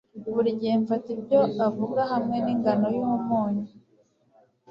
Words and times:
Buri 0.33 0.49
gihe 0.59 0.75
mfata 0.83 1.07
ibyo 1.15 1.39
avuga 1.65 2.01
hamwe 2.11 2.35
ningano 2.45 2.87
yumunyu. 2.97 3.67